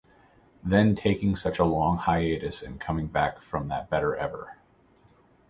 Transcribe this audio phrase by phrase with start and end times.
[0.63, 4.57] Then taking such a long hiatus and coming back from that better ever.